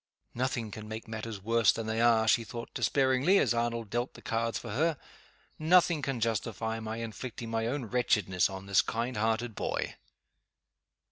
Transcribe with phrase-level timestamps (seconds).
[0.33, 4.21] "Nothing can make matters worse than they are," she thought, despairingly, as Arnold dealt the
[4.23, 4.97] cards for her.
[5.59, 9.93] "Nothing can justify my inflicting my own wretchedness on this kind hearted boy!"